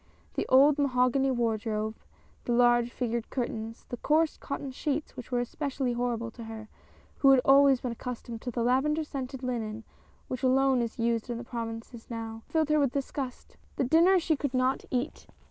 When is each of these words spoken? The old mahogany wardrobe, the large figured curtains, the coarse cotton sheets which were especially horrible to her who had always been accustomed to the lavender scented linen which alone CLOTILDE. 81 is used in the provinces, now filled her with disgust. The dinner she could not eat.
The 0.33 0.47
old 0.49 0.79
mahogany 0.79 1.29
wardrobe, 1.29 1.95
the 2.45 2.53
large 2.53 2.89
figured 2.91 3.29
curtains, 3.29 3.85
the 3.89 3.97
coarse 3.97 4.35
cotton 4.35 4.71
sheets 4.71 5.15
which 5.15 5.31
were 5.31 5.39
especially 5.41 5.93
horrible 5.93 6.31
to 6.31 6.45
her 6.45 6.69
who 7.17 7.29
had 7.29 7.39
always 7.45 7.81
been 7.81 7.91
accustomed 7.91 8.41
to 8.41 8.49
the 8.49 8.63
lavender 8.63 9.03
scented 9.03 9.43
linen 9.43 9.83
which 10.27 10.41
alone 10.41 10.79
CLOTILDE. 10.79 10.85
81 10.85 10.85
is 11.05 11.13
used 11.13 11.29
in 11.29 11.37
the 11.37 11.43
provinces, 11.43 12.09
now 12.09 12.41
filled 12.49 12.69
her 12.69 12.79
with 12.79 12.93
disgust. 12.93 13.57
The 13.75 13.83
dinner 13.83 14.19
she 14.19 14.35
could 14.35 14.55
not 14.55 14.85
eat. 14.89 15.27